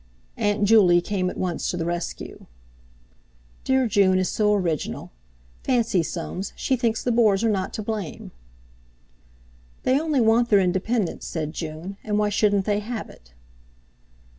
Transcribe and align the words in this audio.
Aunt 0.35 0.63
Juley 0.63 0.99
came 0.99 1.29
at 1.29 1.37
once 1.37 1.69
to 1.69 1.77
the 1.77 1.85
rescue: 1.85 2.47
"Dear 3.63 3.85
June 3.87 4.17
is 4.17 4.29
so 4.29 4.51
original. 4.55 5.11
Fancy, 5.63 6.01
Soames, 6.01 6.53
she 6.55 6.75
thinks 6.75 7.03
the 7.03 7.11
Boers 7.11 7.43
are 7.43 7.51
not 7.51 7.71
to 7.75 7.83
blame." 7.83 8.31
"They 9.83 9.99
only 9.99 10.19
want 10.19 10.49
their 10.49 10.59
independence," 10.59 11.27
said 11.27 11.53
June; 11.53 11.97
"and 12.03 12.17
why 12.17 12.29
shouldn't 12.29 12.65
they 12.65 12.79
have 12.79 13.11
it?" 13.11 13.35